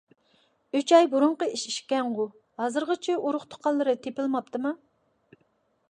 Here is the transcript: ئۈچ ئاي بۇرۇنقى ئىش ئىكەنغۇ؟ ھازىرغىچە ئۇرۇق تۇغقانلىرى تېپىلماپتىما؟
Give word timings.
ئۈچ 0.77 0.93
ئاي 0.99 1.09
بۇرۇنقى 1.11 1.49
ئىش 1.57 1.65
ئىكەنغۇ؟ 1.75 2.27
ھازىرغىچە 2.63 3.19
ئۇرۇق 3.27 3.47
تۇغقانلىرى 3.53 3.97
تېپىلماپتىما؟ 4.07 4.75